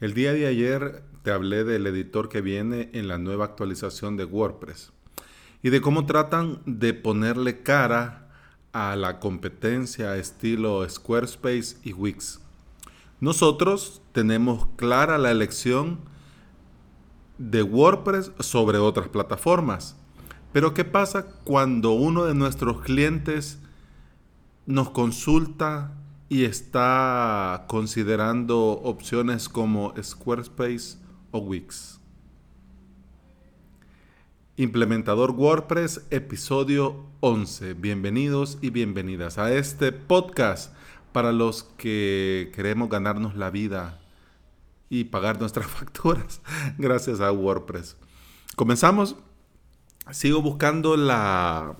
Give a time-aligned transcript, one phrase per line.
[0.00, 4.24] El día de ayer te hablé del editor que viene en la nueva actualización de
[4.24, 4.92] WordPress
[5.62, 8.30] y de cómo tratan de ponerle cara
[8.72, 12.40] a la competencia estilo Squarespace y Wix.
[13.20, 16.00] Nosotros tenemos clara la elección
[17.36, 19.96] de WordPress sobre otras plataformas.
[20.54, 23.58] Pero ¿qué pasa cuando uno de nuestros clientes
[24.64, 25.92] nos consulta
[26.30, 30.96] y está considerando opciones como Squarespace
[31.32, 31.98] o Wix?
[34.56, 37.74] Implementador WordPress, episodio 11.
[37.74, 40.72] Bienvenidos y bienvenidas a este podcast
[41.10, 44.00] para los que queremos ganarnos la vida
[44.88, 46.42] y pagar nuestras facturas
[46.78, 47.96] gracias a WordPress.
[48.54, 49.16] Comenzamos.
[50.12, 51.74] Sigo buscando la...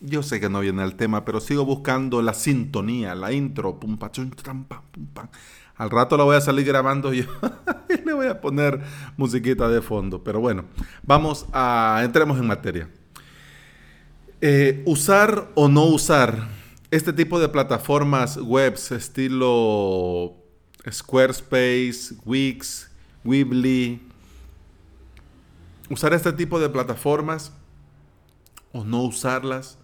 [0.00, 3.80] Yo sé que no viene el tema, pero sigo buscando la sintonía, la intro.
[3.80, 3.98] Pum,
[5.76, 7.24] Al rato la voy a salir grabando yo
[7.88, 8.80] y le voy a poner
[9.16, 10.22] musiquita de fondo.
[10.22, 10.66] Pero bueno,
[11.02, 12.00] vamos a...
[12.04, 12.88] Entremos en materia.
[14.40, 16.46] Eh, usar o no usar
[16.92, 20.36] este tipo de plataformas webs estilo
[20.88, 22.88] Squarespace, Wix,
[23.24, 24.00] Weebly,
[25.90, 27.52] usar este tipo de plataformas
[28.72, 29.77] o no usarlas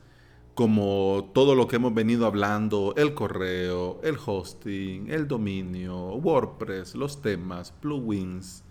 [0.55, 7.21] como todo lo que hemos venido hablando, el correo, el hosting, el dominio, WordPress, los
[7.21, 8.63] temas, plugins,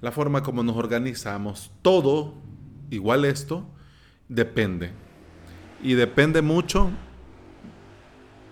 [0.00, 2.34] la forma como nos organizamos, todo,
[2.90, 3.64] igual esto,
[4.28, 4.90] depende.
[5.80, 6.90] Y depende mucho,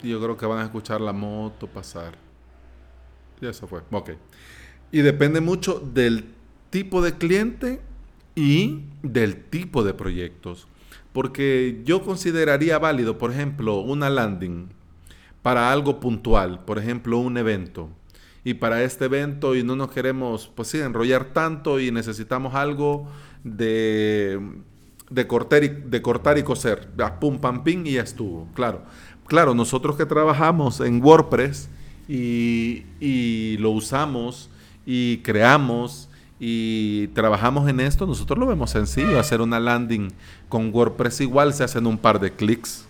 [0.02, 2.16] yo creo que van a escuchar la moto pasar.
[3.41, 4.10] Y eso fue, ok.
[4.92, 6.34] Y depende mucho del
[6.70, 7.80] tipo de cliente
[8.36, 10.68] y del tipo de proyectos.
[11.12, 14.69] Porque yo consideraría válido, por ejemplo, una landing
[15.42, 17.89] para algo puntual, por ejemplo, un evento.
[18.44, 23.08] Y para este evento y no nos queremos, pues sí, enrollar tanto y necesitamos algo
[23.44, 24.41] de,
[25.11, 26.88] de, cortar, y, de cortar y coser.
[27.20, 28.49] Pum, pam, pim y ya estuvo.
[28.54, 28.82] Claro,
[29.26, 31.69] claro, nosotros que trabajamos en WordPress
[32.09, 34.50] y, y lo usamos
[34.87, 36.09] y creamos
[36.42, 39.20] y trabajamos en esto, nosotros lo vemos sencillo.
[39.20, 40.08] Hacer una landing
[40.48, 42.86] con WordPress igual se hacen un par de clics.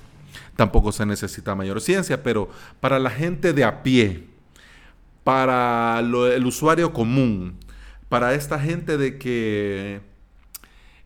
[0.55, 4.29] Tampoco se necesita mayor ciencia, pero para la gente de a pie,
[5.25, 7.57] para el usuario común,
[8.09, 10.01] para esta gente de que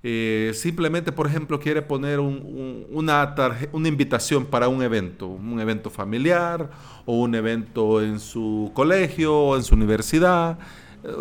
[0.03, 3.35] eh, simplemente, por ejemplo, quiere poner una,
[3.73, 6.69] una invitación para un evento, un evento familiar
[7.07, 10.59] o un evento en su colegio o en su universidad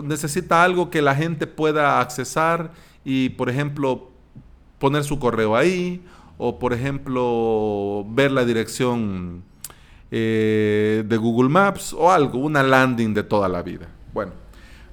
[0.04, 2.72] necesita algo que la gente pueda accesar
[3.04, 4.12] y, por ejemplo,
[4.80, 6.04] poner su correo ahí
[6.38, 9.44] o, por ejemplo, ver la dirección
[10.12, 13.88] eh, de Google Maps o algo, una landing de toda la vida.
[14.14, 14.32] Bueno,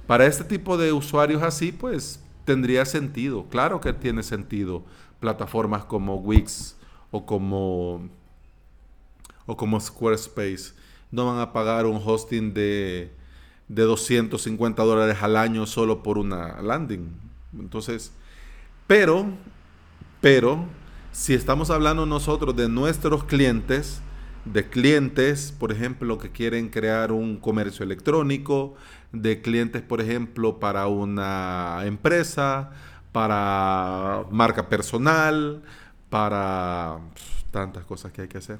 [0.07, 4.83] para este tipo de usuarios así, pues tendría sentido, claro que tiene sentido
[5.19, 6.75] plataformas como Wix
[7.11, 8.09] o como,
[9.45, 10.73] o como Squarespace.
[11.11, 13.11] No van a pagar un hosting de
[13.71, 17.07] de 250 dólares al año solo por una landing.
[17.57, 18.11] Entonces,
[18.85, 19.25] pero,
[20.19, 20.65] pero,
[21.13, 24.01] si estamos hablando nosotros de nuestros clientes,
[24.43, 28.75] de clientes, por ejemplo, que quieren crear un comercio electrónico,
[29.13, 32.71] de clientes, por ejemplo, para una empresa,
[33.13, 35.61] para marca personal,
[36.09, 36.99] para
[37.51, 38.59] tantas cosas que hay que hacer.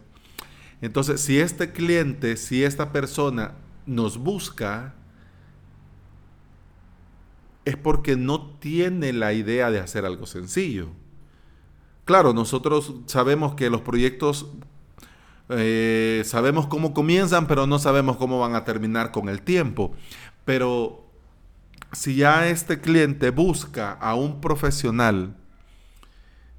[0.81, 3.51] Entonces, si este cliente, si esta persona
[3.85, 4.93] nos busca,
[7.65, 10.89] es porque no tiene la idea de hacer algo sencillo.
[12.05, 14.47] Claro, nosotros sabemos que los proyectos,
[15.49, 19.93] eh, sabemos cómo comienzan, pero no sabemos cómo van a terminar con el tiempo.
[20.45, 21.05] Pero
[21.91, 25.35] si ya este cliente busca a un profesional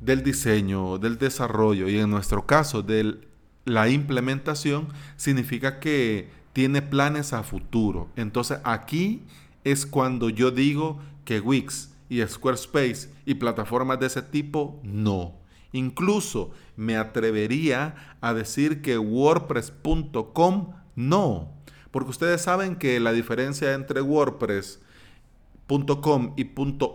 [0.00, 3.18] del diseño, del desarrollo y en nuestro caso de
[3.64, 8.08] la implementación, significa que tiene planes a futuro.
[8.16, 9.22] Entonces aquí
[9.64, 15.34] es cuando yo digo que Wix y Squarespace y plataformas de ese tipo no.
[15.72, 21.50] Incluso me atrevería a decir que WordPress.com no.
[21.91, 26.50] Porque ustedes saben que la diferencia entre WordPress.com y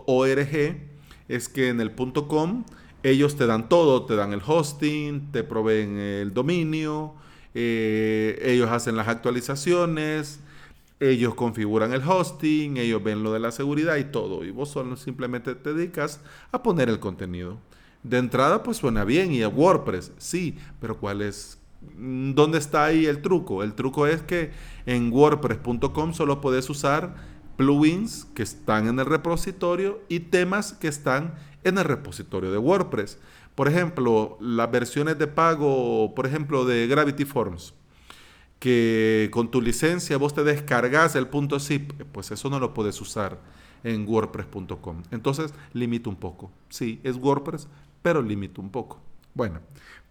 [0.06, 0.76] .org
[1.28, 2.64] es que en el .com
[3.02, 7.14] ellos te dan todo, te dan el hosting, te proveen el dominio,
[7.54, 10.40] eh, ellos hacen las actualizaciones,
[11.00, 14.44] ellos configuran el hosting, ellos ven lo de la seguridad y todo.
[14.44, 17.58] Y vos solo simplemente te dedicas a poner el contenido.
[18.02, 21.58] De entrada, pues suena bien y a WordPress, sí, pero ¿cuál es?
[21.96, 23.62] Mm, ¿Dónde está ahí el truco?
[23.62, 24.52] El truco es que
[24.86, 27.14] en WordPress.com solo puedes usar
[27.56, 31.34] plugins que están en el repositorio y temas que están
[31.64, 33.18] en el repositorio de WordPress.
[33.54, 37.74] Por ejemplo, las versiones de pago, por ejemplo, de Gravity Forms,
[38.58, 43.00] que con tu licencia vos te descargas el punto zip, pues eso no lo puedes
[43.00, 43.38] usar
[43.84, 45.02] en wordpress.com.
[45.10, 46.50] Entonces, limita un poco.
[46.68, 47.68] Sí, es WordPress,
[48.02, 49.00] pero limita un poco.
[49.34, 49.60] Bueno,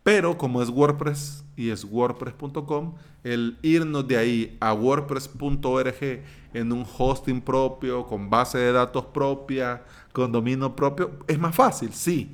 [0.03, 2.95] pero como es WordPress y es wordpress.com,
[3.25, 6.23] el irnos de ahí a wordpress.org
[6.53, 9.83] en un hosting propio, con base de datos propia,
[10.13, 12.33] con dominio propio, es más fácil, sí.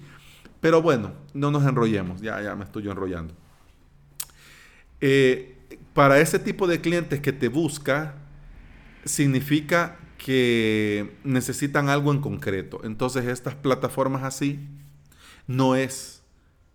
[0.61, 3.33] Pero bueno, no nos enrollemos, ya, ya me estoy enrollando.
[5.01, 5.62] Eh,
[5.93, 8.15] para ese tipo de clientes que te busca,
[9.05, 12.81] significa que necesitan algo en concreto.
[12.83, 14.59] Entonces estas plataformas así
[15.47, 16.23] no es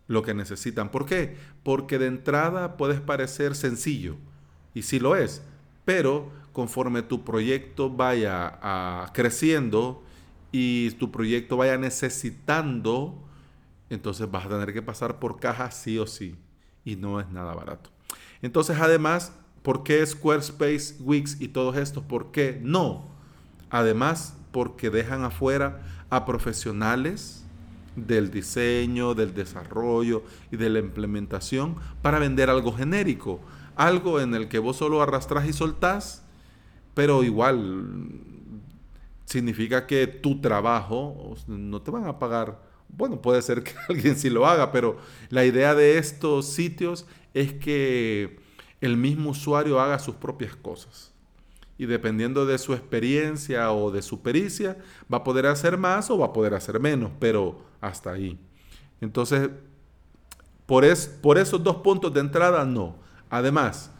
[0.06, 0.90] lo que necesitan.
[0.90, 1.36] ¿Por qué?
[1.62, 4.16] Porque de entrada puedes parecer sencillo,
[4.74, 5.42] y sí lo es,
[5.84, 10.04] pero conforme tu proyecto vaya creciendo
[10.52, 13.22] y tu proyecto vaya necesitando,
[13.90, 16.36] entonces vas a tener que pasar por caja sí o sí,
[16.84, 17.90] y no es nada barato.
[18.42, 19.32] Entonces, además,
[19.62, 22.02] ¿por qué Squarespace, Wix y todo esto?
[22.02, 23.04] ¿Por qué no?
[23.70, 27.44] Además, porque dejan afuera a profesionales
[28.06, 33.40] del diseño, del desarrollo y de la implementación para vender algo genérico,
[33.76, 36.22] algo en el que vos solo arrastras y soltás,
[36.94, 38.08] pero igual
[39.24, 42.60] significa que tu trabajo no te van a pagar.
[42.88, 44.98] Bueno, puede ser que alguien sí lo haga, pero
[45.28, 47.06] la idea de estos sitios
[47.40, 48.40] es que
[48.80, 51.12] el mismo usuario haga sus propias cosas.
[51.76, 54.76] Y dependiendo de su experiencia o de su pericia,
[55.12, 58.36] va a poder hacer más o va a poder hacer menos, pero hasta ahí.
[59.00, 59.50] Entonces,
[60.66, 62.96] por, es, por esos dos puntos de entrada, no.
[63.30, 63.92] Además,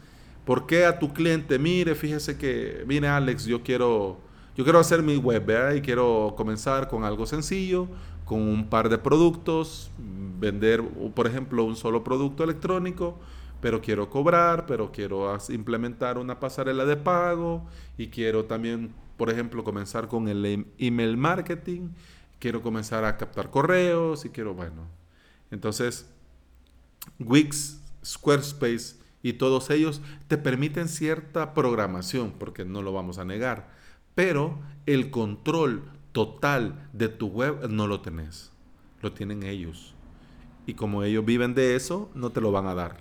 [0.45, 4.21] ¿por qué a tu cliente, mire, fíjese que, viene Alex, yo quiero,
[4.59, 5.77] yo quiero hacer mi web.
[5.77, 7.89] Y quiero comenzar con algo sencillo,
[8.25, 10.83] con un par de productos, vender,
[11.15, 13.19] por ejemplo, un solo producto electrónico,
[13.61, 17.67] pero quiero cobrar, pero quiero implementar una pasarela de pago
[17.97, 21.91] y quiero también, por ejemplo, comenzar con el em, email marketing
[22.39, 24.87] quiero comenzar a captar correos y quiero, bueno.
[25.51, 26.11] Entonces,
[27.19, 33.71] Wix, Squarespace y todos ellos te permiten cierta programación, porque no lo vamos a negar,
[34.19, 38.51] pero el control total de tu web no lo tenés,
[39.01, 39.95] lo tienen ellos.
[40.67, 42.97] Y como ellos viven de eso, no te lo van a dar,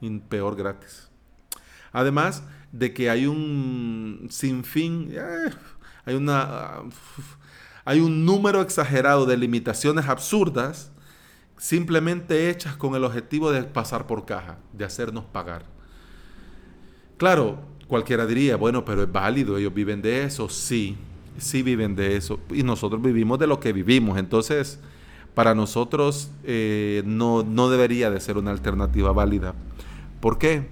[0.00, 1.10] y peor gratis.
[1.92, 5.52] Además de que hay un sinfín, eh,
[6.04, 6.80] hay una
[7.84, 10.90] hay un número exagerado de limitaciones absurdas
[11.56, 15.66] simplemente hechas con el objetivo de pasar por caja, de hacernos pagar.
[17.16, 20.96] Claro, cualquiera diría, bueno, pero es válido, ellos viven de eso, sí,
[21.38, 24.78] sí viven de eso, y nosotros vivimos de lo que vivimos, entonces
[25.34, 29.54] para nosotros eh, no, no, debería de ser una alternativa válida.
[30.20, 30.68] ¿Por qué?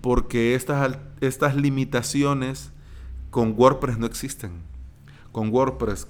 [0.00, 2.70] Porque estas, estas limitaciones
[3.30, 4.70] con WordPress no existen
[5.32, 6.06] con WordPress,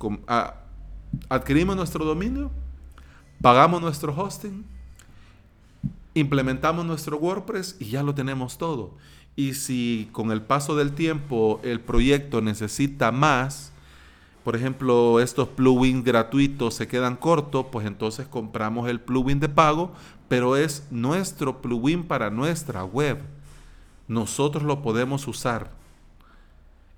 [1.28, 2.50] adquirimos nuestro dominio,
[3.40, 4.64] pagamos nuestro hosting,
[6.14, 8.96] implementamos nuestro WordPress y ya lo tenemos todo.
[9.36, 13.72] Y si con el paso del tiempo el proyecto necesita más,
[14.44, 19.92] por ejemplo, estos plugins gratuitos se quedan cortos, pues entonces compramos el plugin de pago,
[20.28, 23.18] pero es nuestro plugin para nuestra web.
[24.08, 25.79] Nosotros lo podemos usar.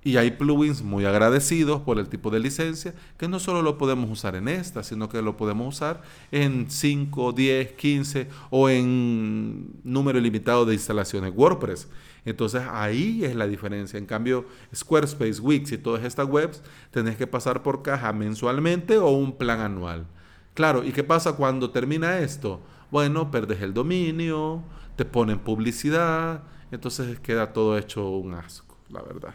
[0.04, 4.10] Y hay plugins muy agradecidos por el tipo de licencia que no solo lo podemos
[4.10, 10.18] usar en esta, sino que lo podemos usar en 5, 10, 15 o en número
[10.18, 11.88] ilimitado de instalaciones WordPress.
[12.24, 13.98] Entonces ahí es la diferencia.
[13.98, 19.10] En cambio, Squarespace, Wix y todas estas webs tenés que pasar por caja mensualmente o
[19.10, 20.06] un plan anual.
[20.54, 22.60] Claro, ¿y qué pasa cuando termina esto?
[22.90, 24.62] Bueno, perdes el dominio,
[24.96, 29.34] te ponen publicidad, entonces queda todo hecho un asco, la verdad.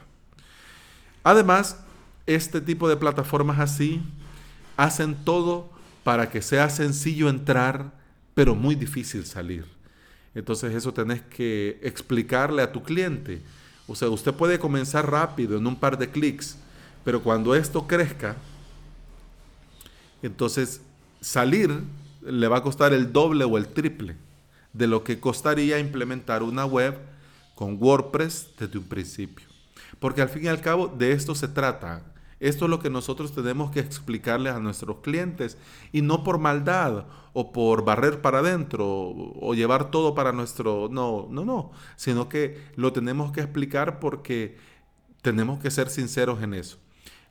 [1.27, 1.75] Además,
[2.25, 4.01] este tipo de plataformas así
[4.77, 5.69] hacen todo
[6.05, 7.91] para que sea sencillo entrar,
[8.33, 9.65] pero muy difícil salir.
[10.33, 13.41] Entonces eso tenés que explicarle a tu cliente.
[13.89, 16.55] O sea, usted puede comenzar rápido en un par de clics,
[17.03, 18.37] pero cuando esto crezca,
[20.21, 20.79] entonces
[21.19, 21.77] salir
[22.21, 24.15] le va a costar el doble o el triple
[24.71, 26.97] de lo que costaría implementar una web
[27.53, 29.46] con WordPress desde un principio.
[29.99, 32.03] Porque al fin y al cabo de esto se trata.
[32.39, 35.57] Esto es lo que nosotros tenemos que explicarles a nuestros clientes
[35.91, 40.87] y no por maldad o por barrer para adentro o llevar todo para nuestro...
[40.91, 44.57] No, no, no, sino que lo tenemos que explicar porque
[45.23, 46.77] tenemos que ser sinceros en eso.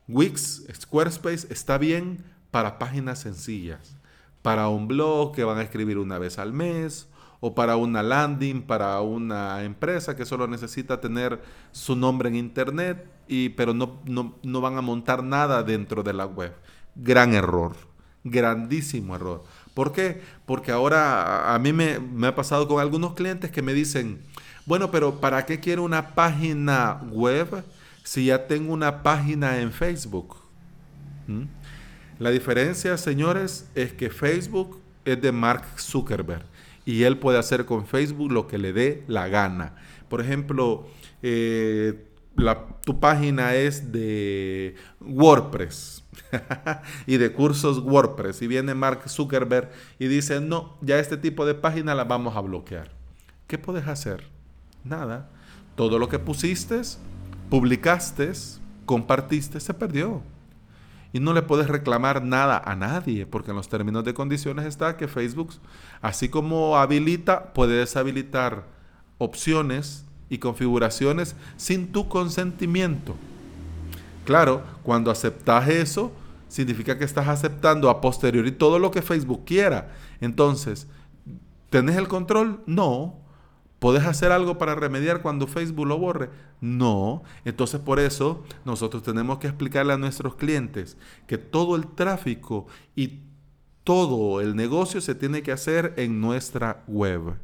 [0.09, 3.95] Wix, Squarespace está bien para páginas sencillas,
[4.41, 7.07] para un blog que van a escribir una vez al mes
[7.39, 11.41] o para una landing, para una empresa que solo necesita tener
[11.71, 16.25] su nombre en internet, y, pero no, no, van a montar nada dentro de la
[16.25, 16.53] web.
[16.95, 17.75] Gran error,
[18.23, 19.43] grandísimo error.
[19.73, 20.21] ¿Por qué?
[20.45, 24.21] Porque ahora a mí me, me ha pasado con algunos clientes que me dicen,
[24.65, 27.63] bueno, pero ¿para qué quiero una página web
[28.03, 30.37] si ya tengo una página en Facebook?
[31.27, 31.43] ¿Mm?
[32.17, 36.43] La diferencia, señores, es que Facebook es de Mark Zuckerberg
[36.87, 39.75] y él puede hacer con Facebook lo que le dé la gana.
[40.07, 40.87] Por ejemplo,
[41.21, 42.05] eh,
[42.85, 46.05] tu página es de WordPress
[47.05, 51.55] y de cursos WordPress y viene Mark Zuckerberg y dice, no, ya este tipo de
[51.55, 52.89] página la vamos a bloquear.
[53.47, 54.23] ¿Qué puedes hacer?
[54.85, 55.29] Nada.
[55.75, 56.79] Todo lo que pusiste,
[57.49, 58.31] publicaste,
[58.85, 60.23] compartiste, se perdió
[61.17, 64.97] y no le puedes reclamar nada a nadie, porque en los términos de condiciones está
[64.97, 65.51] que Facebook,
[65.99, 68.65] así como habilita, puede deshabilitar
[69.17, 73.15] opciones y configuraciones sin tu consentimiento.
[74.25, 76.11] Claro, cuando aceptas eso,
[76.49, 79.95] significa que estás aceptando a posteriori todo lo que Facebook quiera.
[80.21, 80.85] Entonces,
[81.71, 82.61] ¿tenés el control?
[82.67, 83.15] No.
[83.79, 86.29] ¿Puedes hacer algo para remediar cuando Facebook lo borre?
[86.61, 87.23] No.
[87.45, 92.65] Entonces por eso nosotros tenemos que explicarle a nuestros clientes que todo el tráfico
[92.95, 93.19] y
[93.83, 97.35] todo el negocio se tiene que hacer en nuestra web.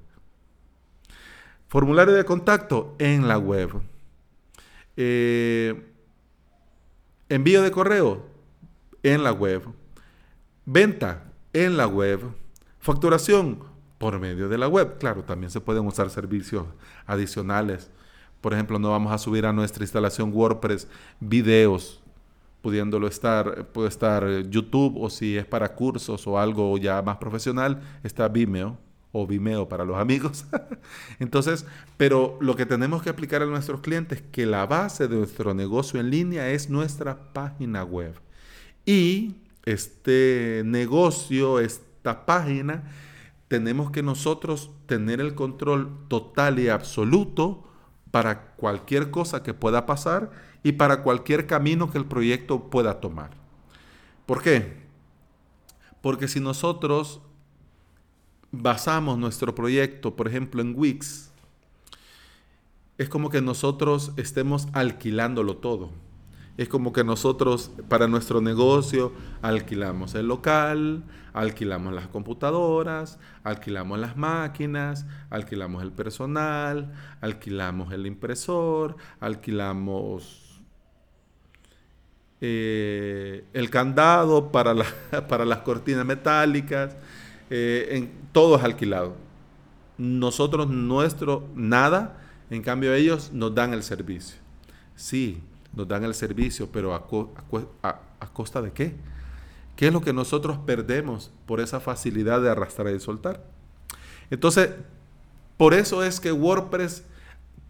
[1.68, 3.82] Formulario de contacto en la web.
[4.98, 5.90] Eh,
[7.30, 8.25] envío de correo
[9.04, 9.63] en la web.
[10.66, 12.22] Venta en la web.
[12.80, 13.73] Facturación
[14.04, 14.98] por medio de la web.
[15.00, 16.66] Claro, también se pueden usar servicios
[17.06, 17.90] adicionales.
[18.42, 20.90] Por ejemplo, no vamos a subir a nuestra instalación WordPress
[21.22, 22.04] videos,
[22.62, 27.82] pudiéndolo estar, puede estar YouTube o si es para cursos o algo ya más profesional,
[28.04, 28.78] está Vimeo
[29.14, 30.44] o Vimeo para los amigos.
[31.20, 35.16] Entonces, pero lo que tenemos que aplicar a nuestros clientes es que la base de
[35.16, 38.16] nuestro negocio en línea es nuestra página web.
[38.86, 42.84] Y este negocio, esta página,
[43.54, 47.64] tenemos que nosotros tener el control total y absoluto
[48.10, 50.32] para cualquier cosa que pueda pasar
[50.64, 53.30] y para cualquier camino que el proyecto pueda tomar.
[54.26, 54.82] ¿Por qué?
[56.02, 57.22] Porque si nosotros
[58.50, 61.30] basamos nuestro proyecto, por ejemplo, en Wix,
[62.98, 65.92] es como que nosotros estemos alquilándolo todo.
[66.56, 74.16] Es como que nosotros para nuestro negocio alquilamos el local, alquilamos las computadoras, alquilamos las
[74.18, 80.62] máquinas, alquilamos el personal, alquilamos el impresor, alquilamos
[82.40, 84.76] eh, el candado para,
[85.28, 86.96] para, las cortinas metálicas,
[87.50, 89.16] eh, todo es alquilado.
[89.98, 94.38] Nosotros nuestro nada, en cambio ellos nos dan el servicio.
[94.96, 95.42] Sí,
[95.75, 97.08] nos dan el servicio, pero a,
[98.34, 98.96] costa de qué?
[99.75, 103.44] ¿Qué es lo que nosotros perdemos por esa facilidad de arrastrar y soltar?
[104.30, 104.70] Entonces,
[105.58, 107.03] por eso es que WordPress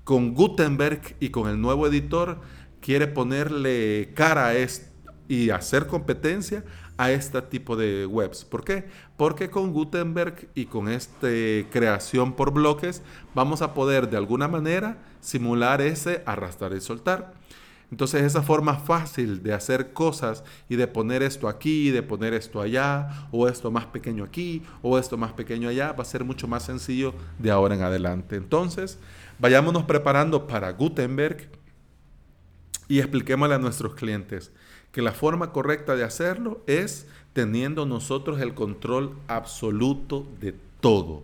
[0.03, 2.39] con Gutenberg y con el nuevo editor
[2.81, 4.53] quiere ponerle cara a
[5.27, 6.63] y hacer competencia
[6.97, 8.45] a este tipo de webs.
[8.45, 8.85] ¿Por qué?
[9.17, 11.27] Porque con Gutenberg y con esta
[11.71, 13.01] creación por bloques
[13.33, 17.33] vamos a poder de alguna manera simular ese arrastrar y soltar.
[17.91, 22.59] Entonces esa forma fácil de hacer cosas y de poner esto aquí, de poner esto
[22.59, 26.47] allá, o esto más pequeño aquí, o esto más pequeño allá, va a ser mucho
[26.47, 28.35] más sencillo de ahora en adelante.
[28.35, 28.97] Entonces,
[29.37, 31.49] vayámonos preparando para Gutenberg
[32.87, 34.51] y expliquémosle a nuestros clientes
[34.91, 41.23] que la forma correcta de hacerlo es teniendo nosotros el control absoluto de todo.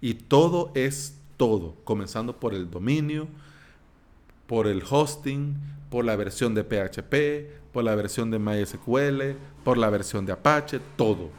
[0.00, 3.26] Y todo es todo, comenzando por el dominio,
[4.46, 5.56] por el hosting,
[5.90, 10.80] por la versión de PHP, por la versión de MySQL, por la versión de Apache,
[10.96, 11.30] todo,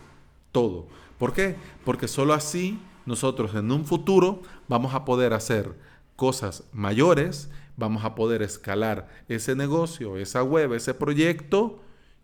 [0.52, 0.88] todo.
[1.18, 1.56] ¿Por qué?
[1.84, 5.74] Porque solo así nosotros en un futuro vamos a poder hacer
[6.16, 11.82] cosas mayores, vamos a poder escalar ese negocio, esa web, ese proyecto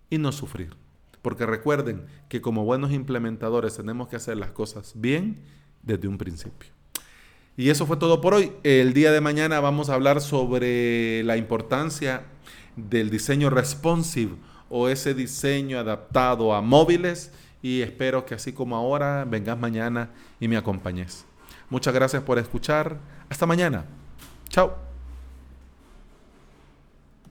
[0.09, 0.75] y no sufrir.
[1.21, 5.41] Porque recuerden que como buenos implementadores tenemos que hacer las cosas bien
[5.81, 6.71] desde un principio.
[7.55, 8.51] Y eso fue todo por hoy.
[8.63, 12.23] El día de mañana vamos a hablar sobre la importancia
[12.75, 14.33] del diseño responsive
[14.69, 17.31] o ese diseño adaptado a móviles
[17.61, 21.25] y espero que así como ahora vengas mañana y me acompañes.
[21.69, 22.97] Muchas gracias por escuchar.
[23.29, 23.85] Hasta mañana.
[24.49, 24.82] Chao.